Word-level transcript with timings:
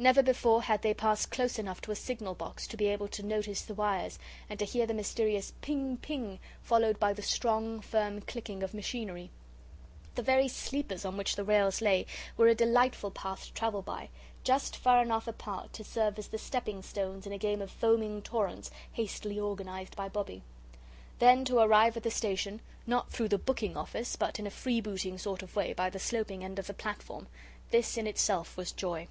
Never 0.00 0.20
before 0.20 0.62
had 0.62 0.82
they 0.82 0.92
passed 0.92 1.30
close 1.30 1.56
enough 1.56 1.80
to 1.82 1.92
a 1.92 1.94
signal 1.94 2.34
box 2.34 2.66
to 2.66 2.76
be 2.76 2.88
able 2.88 3.06
to 3.06 3.22
notice 3.22 3.62
the 3.62 3.72
wires, 3.74 4.18
and 4.48 4.58
to 4.58 4.64
hear 4.64 4.84
the 4.84 4.92
mysterious 4.92 5.52
'ping, 5.62 5.98
ping,' 5.98 6.40
followed 6.60 6.98
by 6.98 7.12
the 7.12 7.22
strong, 7.22 7.80
firm 7.80 8.20
clicking 8.20 8.64
of 8.64 8.74
machinery. 8.74 9.30
The 10.16 10.24
very 10.24 10.48
sleepers 10.48 11.04
on 11.04 11.16
which 11.16 11.36
the 11.36 11.44
rails 11.44 11.80
lay 11.80 12.06
were 12.36 12.48
a 12.48 12.54
delightful 12.56 13.12
path 13.12 13.44
to 13.44 13.52
travel 13.52 13.80
by 13.80 14.08
just 14.42 14.74
far 14.76 15.02
enough 15.02 15.28
apart 15.28 15.72
to 15.74 15.84
serve 15.84 16.18
as 16.18 16.26
the 16.26 16.36
stepping 16.38 16.82
stones 16.82 17.24
in 17.24 17.32
a 17.32 17.38
game 17.38 17.62
of 17.62 17.70
foaming 17.70 18.22
torrents 18.22 18.72
hastily 18.94 19.38
organised 19.38 19.94
by 19.94 20.08
Bobbie. 20.08 20.42
Then 21.20 21.44
to 21.44 21.60
arrive 21.60 21.96
at 21.96 22.02
the 22.02 22.10
station, 22.10 22.60
not 22.88 23.12
through 23.12 23.28
the 23.28 23.38
booking 23.38 23.76
office, 23.76 24.16
but 24.16 24.40
in 24.40 24.48
a 24.48 24.50
freebooting 24.50 25.16
sort 25.16 25.44
of 25.44 25.54
way 25.54 25.72
by 25.72 25.90
the 25.90 26.00
sloping 26.00 26.42
end 26.42 26.58
of 26.58 26.66
the 26.66 26.74
platform. 26.74 27.28
This 27.70 27.96
in 27.96 28.08
itself 28.08 28.56
was 28.56 28.72
joy. 28.72 29.06